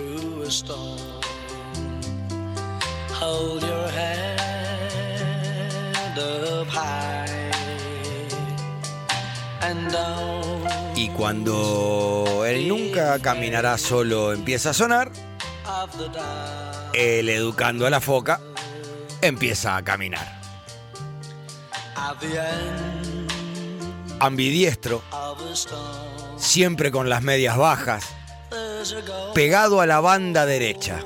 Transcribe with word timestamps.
through 0.00 0.42
a 0.42 0.50
storm. 0.50 0.98
Hold 3.12 3.62
your 3.62 3.88
head 3.88 4.38
up 6.18 6.68
high 6.68 7.26
and. 9.62 9.96
Y 10.96 11.08
cuando 11.10 12.44
el 12.46 12.68
nunca 12.68 13.18
caminará 13.20 13.78
solo 13.78 14.32
empieza 14.32 14.70
a 14.70 14.74
sonar, 14.74 15.10
el 16.92 17.28
educando 17.28 17.86
a 17.86 17.90
la 17.90 18.00
foca 18.00 18.40
empieza 19.22 19.76
a 19.76 19.82
caminar. 19.82 20.40
Ambidiestro, 24.18 25.02
siempre 26.36 26.90
con 26.90 27.08
las 27.08 27.22
medias 27.22 27.56
bajas, 27.56 28.04
pegado 29.34 29.80
a 29.80 29.86
la 29.86 30.00
banda 30.00 30.46
derecha. 30.46 31.00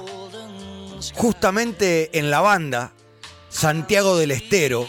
Justamente 1.15 2.19
en 2.19 2.31
la 2.31 2.41
banda, 2.41 2.93
Santiago 3.49 4.17
del 4.17 4.31
Estero 4.31 4.87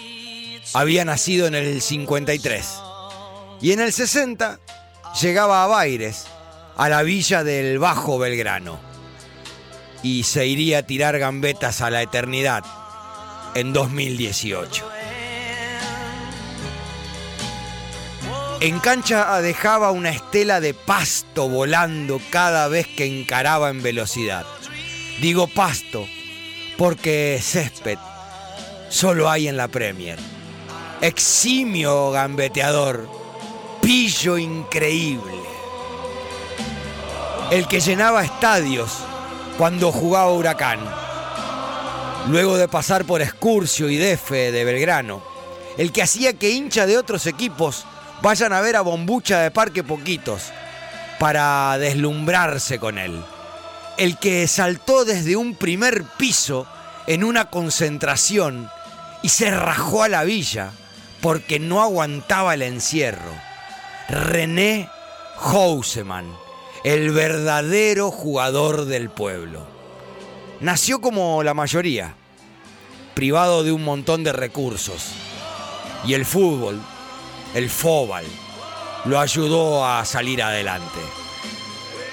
había 0.74 1.06
nacido 1.06 1.48
en 1.48 1.56
el 1.56 1.82
53 1.82 2.66
y 3.62 3.72
en 3.72 3.80
el 3.80 3.94
60 3.94 4.60
llegaba 5.22 5.64
a 5.64 5.68
Baires, 5.68 6.26
a 6.78 6.90
la 6.90 7.04
villa 7.04 7.44
del 7.44 7.80
Bajo 7.80 8.18
Belgrano, 8.20 8.80
y 10.04 10.24
se 10.24 10.46
iría 10.46 10.80
a 10.80 10.84
tirar 10.84 11.18
gambetas 11.20 11.82
a 11.82 11.90
la 11.90 12.02
eternidad 12.02 12.64
en 13.56 13.72
2018. 13.74 15.05
En 18.62 18.80
cancha 18.80 19.42
dejaba 19.42 19.92
una 19.92 20.10
estela 20.10 20.60
de 20.60 20.74
pasto 20.74 21.50
volando 21.50 22.22
cada 22.30 22.68
vez 22.68 22.88
que 22.88 23.06
encaraba 23.06 23.70
en 23.70 23.84
velocidad. 23.84 24.46
Digo 25.20 25.48
pasto 25.48 26.08
porque 26.78 27.40
césped 27.42 27.98
solo 28.90 29.30
hay 29.30 29.50
en 29.50 29.58
la 29.58 29.68
Premier. 29.68 30.18
Eximio 31.02 32.12
gambeteador, 32.12 33.10
pillo 33.82 34.38
increíble. 34.38 35.34
El 37.52 37.68
que 37.68 37.82
llenaba 37.82 38.24
estadios 38.24 38.92
cuando 39.58 39.92
jugaba 39.92 40.32
Huracán. 40.32 40.80
Luego 42.30 42.58
de 42.58 42.68
pasar 42.68 43.06
por 43.06 43.22
Escurcio 43.22 43.90
y 43.90 43.98
Defe 43.98 44.52
de 44.52 44.64
Belgrano. 44.64 45.22
El 45.78 45.92
que 45.92 46.02
hacía 46.02 46.34
que 46.34 46.52
hincha 46.52 46.86
de 46.86 46.98
otros 46.98 47.28
equipos 47.28 47.86
vayan 48.26 48.54
a 48.54 48.62
ver 48.62 48.76
a 48.76 48.82
Bombucha 48.82 49.42
de 49.42 49.52
Parque 49.52 49.84
Poquitos 49.84 50.46
para 51.20 51.78
deslumbrarse 51.78 52.80
con 52.80 52.98
él. 52.98 53.24
El 53.98 54.18
que 54.18 54.48
saltó 54.48 55.06
desde 55.06 55.36
un 55.36 55.54
primer 55.54 56.04
piso 56.18 56.66
en 57.06 57.24
una 57.24 57.52
concentración 57.52 58.68
y 59.22 59.30
se 59.30 59.52
rajó 59.52 60.02
a 60.02 60.10
la 60.10 60.24
villa 60.24 60.72
porque 61.22 61.60
no 61.60 61.84
aguantaba 61.84 62.56
el 62.56 62.64
encierro. 62.64 63.32
René 64.10 64.90
Houseman, 65.38 66.26
el 66.84 67.12
verdadero 67.12 68.10
jugador 68.10 68.86
del 68.86 69.12
pueblo. 69.12 69.68
Nació 70.62 71.00
como 71.00 71.44
la 71.44 71.54
mayoría, 71.54 72.16
privado 73.14 73.64
de 73.64 73.72
un 73.72 73.84
montón 73.84 74.24
de 74.24 74.34
recursos. 74.34 75.12
Y 76.08 76.16
el 76.16 76.26
fútbol, 76.26 76.82
el 77.56 77.70
fóbal, 77.70 78.26
lo 79.06 79.18
ayudó 79.18 79.88
a 79.88 80.04
salir 80.04 80.44
adelante. 80.44 81.00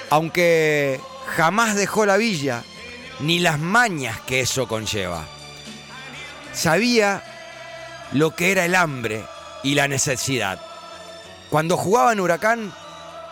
Aunque 0.09 1.01
jamás 1.35 1.75
dejó 1.75 2.05
la 2.05 2.15
villa, 2.15 2.63
ni 3.19 3.39
las 3.39 3.59
mañas 3.59 4.21
que 4.21 4.39
eso 4.39 4.69
conlleva. 4.69 5.25
Sabía 6.53 7.23
lo 8.13 8.35
que 8.35 8.51
era 8.53 8.63
el 8.63 8.73
hambre 8.73 9.25
y 9.63 9.75
la 9.75 9.89
necesidad. 9.89 10.61
Cuando 11.49 11.75
jugaba 11.75 12.13
en 12.13 12.21
Huracán, 12.21 12.73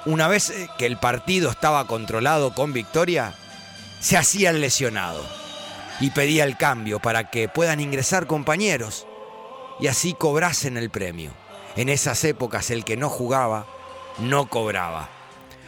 una 0.06 0.28
vez 0.28 0.52
que 0.78 0.86
el 0.86 0.98
partido 0.98 1.50
estaba 1.50 1.88
controlado 1.88 2.54
con 2.54 2.74
victoria, 2.74 3.36
se 4.02 4.18
hacía 4.18 4.50
el 4.50 4.60
lesionado 4.60 5.24
y 6.02 6.10
pedía 6.10 6.44
el 6.44 6.58
cambio 6.58 7.00
para 7.00 7.30
que 7.30 7.48
puedan 7.48 7.80
ingresar 7.80 8.28
compañeros 8.28 9.08
y 9.80 9.88
así 9.88 10.14
cobrasen 10.14 10.76
el 10.76 10.90
premio. 10.90 11.41
En 11.76 11.90
esas 11.90 12.24
épocas 12.24 12.70
el 12.72 12.84
que 12.84 12.98
no 12.98 13.10
jugaba 13.10 13.66
no 14.20 14.50
cobraba. 14.50 15.10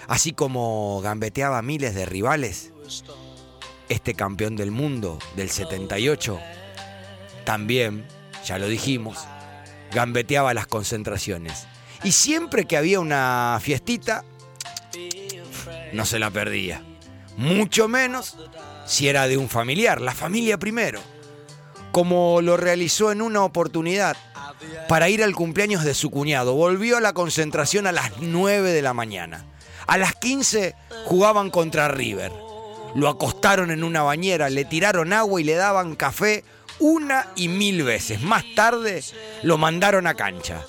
Así 0.07 0.33
como 0.33 0.99
gambeteaba 1.01 1.61
miles 1.61 1.95
de 1.95 2.05
rivales, 2.05 2.73
este 3.89 4.13
campeón 4.13 4.55
del 4.55 4.71
mundo 4.71 5.17
del 5.35 5.49
78 5.49 6.39
también, 7.45 8.05
ya 8.45 8.57
lo 8.57 8.67
dijimos, 8.67 9.19
gambeteaba 9.93 10.53
las 10.53 10.67
concentraciones. 10.67 11.67
Y 12.03 12.11
siempre 12.11 12.65
que 12.65 12.77
había 12.77 12.99
una 12.99 13.59
fiestita, 13.61 14.25
no 15.93 16.05
se 16.05 16.19
la 16.19 16.31
perdía. 16.31 16.81
Mucho 17.37 17.87
menos 17.87 18.37
si 18.85 19.07
era 19.07 19.27
de 19.27 19.37
un 19.37 19.49
familiar, 19.49 20.01
la 20.01 20.13
familia 20.13 20.57
primero. 20.57 20.99
Como 21.91 22.41
lo 22.41 22.57
realizó 22.57 23.11
en 23.11 23.21
una 23.21 23.43
oportunidad 23.43 24.17
para 24.87 25.09
ir 25.09 25.23
al 25.23 25.35
cumpleaños 25.35 25.83
de 25.83 25.93
su 25.93 26.09
cuñado. 26.09 26.53
Volvió 26.53 26.97
a 26.97 27.01
la 27.01 27.13
concentración 27.13 27.87
a 27.87 27.91
las 27.91 28.11
9 28.19 28.71
de 28.71 28.81
la 28.81 28.93
mañana. 28.93 29.45
A 29.87 29.97
las 29.97 30.13
15 30.15 30.75
jugaban 31.05 31.49
contra 31.49 31.87
River. 31.87 32.31
Lo 32.95 33.09
acostaron 33.09 33.71
en 33.71 33.83
una 33.83 34.03
bañera, 34.03 34.49
le 34.49 34.65
tiraron 34.65 35.13
agua 35.13 35.41
y 35.41 35.43
le 35.43 35.55
daban 35.55 35.95
café 35.95 36.43
una 36.79 37.27
y 37.35 37.47
mil 37.47 37.83
veces. 37.83 38.21
Más 38.21 38.43
tarde 38.55 39.03
lo 39.41 39.57
mandaron 39.57 40.07
a 40.07 40.13
cancha. 40.13 40.61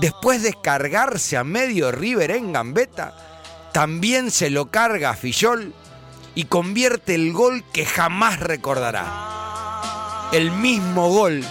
Después 0.00 0.42
de 0.42 0.54
cargarse 0.54 1.36
a 1.36 1.44
medio 1.44 1.92
River 1.92 2.32
en 2.32 2.52
gambeta, 2.52 3.14
también 3.72 4.30
se 4.30 4.50
lo 4.50 4.70
carga 4.70 5.10
a 5.10 5.16
Fillol 5.16 5.74
y 6.34 6.44
convierte 6.44 7.14
el 7.14 7.32
gol 7.32 7.64
que 7.72 7.84
jamás 7.84 8.40
recordará. 8.40 10.30
El 10.32 10.50
mismo 10.50 11.10
gol 11.10 11.44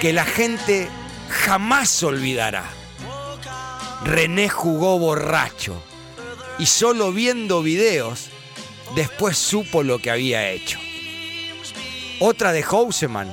que 0.00 0.12
la 0.12 0.24
gente 0.24 0.88
jamás 1.28 2.02
olvidará. 2.02 2.64
René 4.04 4.48
jugó 4.48 4.98
borracho 4.98 5.82
y 6.58 6.66
solo 6.66 7.12
viendo 7.12 7.62
videos 7.62 8.28
después 8.94 9.36
supo 9.36 9.82
lo 9.82 9.98
que 9.98 10.10
había 10.10 10.50
hecho. 10.50 10.78
Otra 12.20 12.52
de 12.52 12.62
Houseman, 12.62 13.32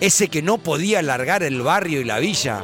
ese 0.00 0.28
que 0.28 0.42
no 0.42 0.58
podía 0.58 1.02
largar 1.02 1.42
el 1.42 1.62
barrio 1.62 2.00
y 2.00 2.04
la 2.04 2.18
villa. 2.18 2.62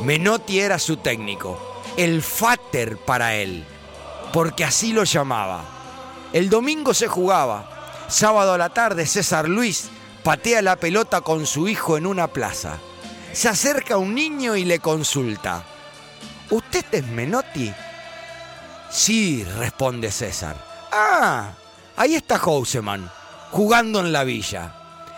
Menotti 0.00 0.60
era 0.60 0.78
su 0.78 0.96
técnico, 0.98 1.82
el 1.96 2.22
fater 2.22 2.96
para 2.98 3.34
él, 3.34 3.64
porque 4.32 4.64
así 4.64 4.92
lo 4.92 5.04
llamaba. 5.04 5.64
El 6.32 6.50
domingo 6.50 6.94
se 6.94 7.06
jugaba, 7.06 8.04
sábado 8.08 8.54
a 8.54 8.58
la 8.58 8.70
tarde 8.70 9.06
César 9.06 9.48
Luis 9.48 9.90
patea 10.24 10.62
la 10.62 10.76
pelota 10.76 11.20
con 11.20 11.46
su 11.46 11.68
hijo 11.68 11.98
en 11.98 12.06
una 12.06 12.28
plaza. 12.28 12.78
Se 13.32 13.46
acerca 13.46 13.98
un 13.98 14.14
niño 14.14 14.56
y 14.56 14.64
le 14.64 14.78
consulta, 14.78 15.62
¿usted 16.48 16.86
es 16.92 17.06
Menotti? 17.06 17.70
Sí, 18.90 19.44
responde 19.58 20.10
César. 20.10 20.56
Ah, 20.90 21.50
ahí 21.96 22.14
está 22.14 22.38
Houseman, 22.38 23.10
jugando 23.50 24.00
en 24.00 24.12
la 24.12 24.24
villa. 24.24 24.74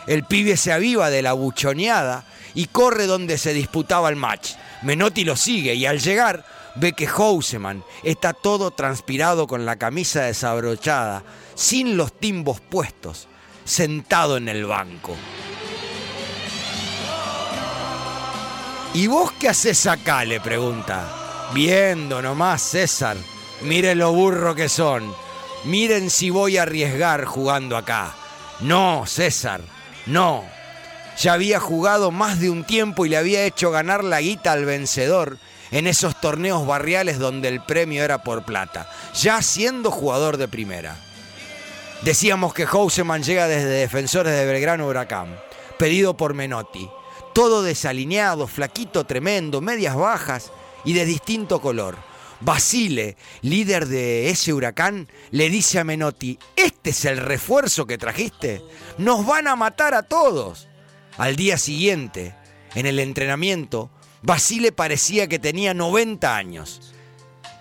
El 0.08 0.24
pibe 0.24 0.56
se 0.56 0.72
aviva 0.72 1.08
de 1.08 1.22
la 1.22 1.34
buchoneada 1.34 2.24
y 2.54 2.66
corre 2.66 3.06
donde 3.06 3.38
se 3.38 3.52
disputaba 3.52 4.08
el 4.08 4.16
match. 4.16 4.54
Menotti 4.82 5.24
lo 5.24 5.36
sigue 5.36 5.74
y 5.74 5.86
al 5.86 6.00
llegar 6.00 6.44
ve 6.74 6.94
que 6.94 7.06
Houseman 7.06 7.84
está 8.02 8.32
todo 8.32 8.72
transpirado 8.72 9.46
con 9.46 9.66
la 9.66 9.76
camisa 9.76 10.22
desabrochada, 10.22 11.22
sin 11.54 11.96
los 11.96 12.12
timbos 12.18 12.60
puestos, 12.60 13.28
sentado 13.66 14.36
en 14.36 14.48
el 14.48 14.64
banco. 14.64 15.14
¿Y 18.94 19.08
vos 19.08 19.32
qué 19.32 19.50
haces 19.50 19.86
acá? 19.86 20.24
le 20.24 20.40
pregunta. 20.40 21.50
Viendo 21.52 22.22
nomás, 22.22 22.62
César. 22.62 23.16
Miren 23.60 23.98
lo 23.98 24.12
burro 24.12 24.54
que 24.54 24.70
son. 24.70 25.14
Miren 25.64 26.08
si 26.08 26.30
voy 26.30 26.56
a 26.56 26.62
arriesgar 26.62 27.24
jugando 27.24 27.76
acá. 27.76 28.14
No, 28.60 29.04
César, 29.06 29.60
no. 30.06 30.44
Ya 31.18 31.34
había 31.34 31.60
jugado 31.60 32.10
más 32.10 32.40
de 32.40 32.50
un 32.50 32.64
tiempo 32.64 33.04
y 33.04 33.10
le 33.10 33.16
había 33.16 33.44
hecho 33.44 33.70
ganar 33.70 34.04
la 34.04 34.20
guita 34.20 34.52
al 34.52 34.64
vencedor 34.64 35.38
en 35.70 35.86
esos 35.86 36.20
torneos 36.20 36.66
barriales 36.66 37.18
donde 37.18 37.48
el 37.48 37.60
premio 37.60 38.02
era 38.04 38.22
por 38.22 38.44
plata, 38.44 38.88
ya 39.14 39.42
siendo 39.42 39.90
jugador 39.90 40.36
de 40.36 40.48
primera. 40.48 40.96
Decíamos 42.02 42.54
que 42.54 42.66
Houseman 42.66 43.22
llega 43.22 43.48
desde 43.48 43.68
Defensores 43.68 44.32
de 44.32 44.46
Belgrano 44.46 44.86
Huracán, 44.86 45.38
pedido 45.78 46.16
por 46.16 46.34
Menotti. 46.34 46.88
Todo 47.34 47.62
desalineado, 47.62 48.46
flaquito 48.46 49.04
tremendo, 49.04 49.60
medias 49.60 49.96
bajas 49.96 50.52
y 50.84 50.92
de 50.92 51.04
distinto 51.04 51.60
color. 51.60 51.96
Basile, 52.40 53.16
líder 53.40 53.86
de 53.86 54.28
ese 54.28 54.52
huracán, 54.52 55.08
le 55.30 55.48
dice 55.48 55.78
a 55.78 55.84
Menotti, 55.84 56.38
¿este 56.54 56.90
es 56.90 57.04
el 57.06 57.16
refuerzo 57.16 57.86
que 57.86 57.98
trajiste? 57.98 58.62
Nos 58.98 59.26
van 59.26 59.48
a 59.48 59.56
matar 59.56 59.94
a 59.94 60.02
todos. 60.02 60.68
Al 61.16 61.34
día 61.34 61.56
siguiente, 61.56 62.34
en 62.74 62.84
el 62.84 62.98
entrenamiento, 62.98 63.90
Basile 64.22 64.70
parecía 64.70 65.28
que 65.28 65.38
tenía 65.38 65.72
90 65.72 66.36
años. 66.36 66.92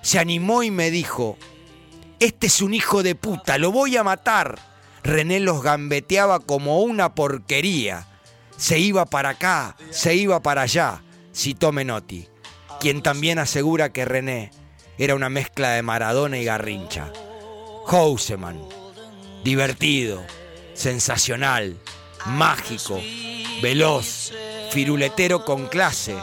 Se 0.02 0.20
animó 0.20 0.62
y 0.62 0.72
me 0.72 0.92
dijo, 0.92 1.38
este 2.20 2.48
es 2.48 2.62
un 2.62 2.74
hijo 2.74 3.04
de 3.04 3.16
puta, 3.16 3.58
lo 3.58 3.72
voy 3.72 3.98
a 3.98 4.04
matar. 4.04 4.60
René 5.04 5.40
los 5.40 5.62
gambeteaba 5.62 6.40
como 6.40 6.80
una 6.82 7.14
porquería. 7.14 8.08
Se 8.58 8.80
iba 8.80 9.06
para 9.06 9.30
acá, 9.30 9.76
se 9.92 10.16
iba 10.16 10.42
para 10.42 10.64
allá, 10.64 11.04
citó 11.34 11.72
Menotti, 11.72 12.28
quien 12.80 13.04
también 13.04 13.38
asegura 13.38 13.92
que 13.92 14.06
René 14.06 14.52
era 14.98 15.14
una 15.14 15.30
mezcla 15.30 15.72
de 15.72 15.82
Maradona 15.84 16.38
y 16.38 16.46
Garrincha. 16.46 17.12
Houseman, 17.86 18.62
divertido, 19.44 20.24
sensacional, 20.74 21.78
mágico, 22.26 23.00
veloz, 23.62 24.32
firuletero 24.72 25.44
con 25.44 25.68
clase, 25.68 26.16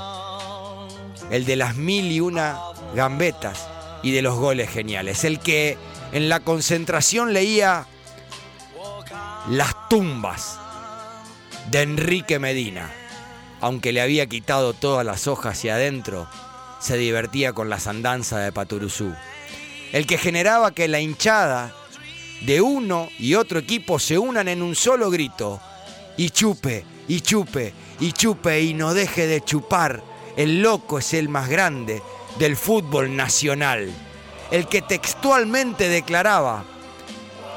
el 1.31 1.45
de 1.45 1.57
las 1.57 1.77
mil 1.77 2.11
y 2.11 2.21
una 2.21 2.59
gambetas 2.95 3.72
y 4.03 4.11
de 4.11 4.23
los 4.23 4.37
goles 4.37 4.71
geniales, 4.71 5.25
el 5.25 5.39
que 5.39 5.79
en 6.13 6.29
la 6.29 6.41
concentración 6.41 7.33
leía 7.33 7.87
las 9.49 9.89
tumbas 9.89 10.59
de 11.71 11.83
Enrique 11.83 12.39
Medina. 12.39 12.91
Aunque 13.61 13.93
le 13.93 14.01
había 14.01 14.27
quitado 14.27 14.73
todas 14.75 15.07
las 15.07 15.29
hojas 15.29 15.57
hacia 15.57 15.77
adentro, 15.77 16.29
se 16.81 16.97
divertía 16.97 17.53
con 17.53 17.71
las 17.71 17.87
andanzas 17.87 18.45
de 18.45 18.53
Paturuzú. 18.53 19.15
El 19.93 20.07
que 20.07 20.19
generaba 20.19 20.73
que 20.73 20.89
la 20.89 21.01
hinchada 21.01 21.73
de 22.41 22.61
uno 22.61 23.09
y 23.19 23.35
otro 23.35 23.61
equipo 23.61 23.99
se 24.01 24.19
unan 24.19 24.49
en 24.49 24.63
un 24.63 24.75
solo 24.75 25.11
grito. 25.11 25.61
Y 26.17 26.31
chupe, 26.31 26.85
y 27.07 27.21
chupe, 27.21 27.73
y 28.01 28.13
chupe, 28.13 28.61
y 28.61 28.75
no 28.75 28.95
deje 28.95 29.29
de 29.29 29.43
chupar. 29.43 30.03
El 30.37 30.63
loco 30.63 30.99
es 30.99 31.15
el 31.15 31.29
más 31.29 31.49
grande 31.49 32.03
del 32.39 32.57
fútbol 32.57 33.15
nacional. 33.17 33.91
El 34.51 34.67
que 34.69 34.83
textualmente 34.83 35.89
declaraba, 35.89 36.65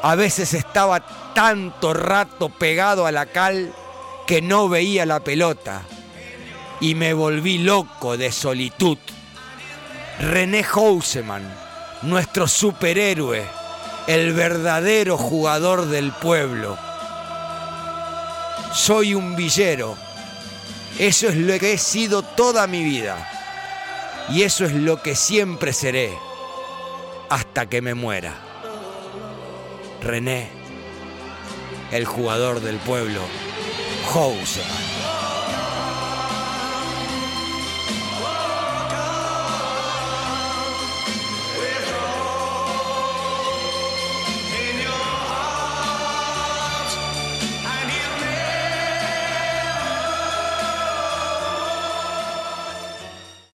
a 0.02 0.16
veces 0.16 0.54
estaba 0.54 1.34
tanto 1.34 1.94
rato 1.94 2.50
pegado 2.50 3.06
a 3.06 3.12
la 3.12 3.26
cal 3.26 3.74
que 4.26 4.42
no 4.42 4.70
veía 4.70 5.06
la 5.06 5.20
pelota 5.20 5.84
y 6.80 6.96
me 6.96 7.14
volví 7.14 7.58
loco 7.60 8.18
de 8.18 8.32
solitud. 8.32 8.98
René 10.20 10.64
Houseman, 10.64 11.44
nuestro 12.04 12.48
superhéroe, 12.48 13.44
el 14.08 14.34
verdadero 14.34 15.18
jugador 15.18 15.88
del 15.88 16.12
pueblo. 16.12 16.78
Soy 18.74 19.14
un 19.14 19.36
villero. 19.36 19.98
Eso 20.98 21.28
es 21.28 21.36
lo 21.36 21.58
que 21.60 21.74
he 21.74 21.78
sido 21.78 22.22
toda 22.22 22.68
mi 22.68 22.84
vida. 22.84 23.35
Y 24.30 24.44
eso 24.44 24.66
es 24.66 24.74
lo 24.74 25.02
que 25.02 25.16
siempre 25.16 25.72
seré 25.74 26.18
hasta 27.30 27.68
que 27.68 27.82
me 27.82 27.94
muera. 27.94 28.34
René, 30.02 30.50
el 31.92 32.06
jugador 32.06 32.62
del 32.62 32.78
pueblo, 32.78 33.22
Houseman. 34.14 35.15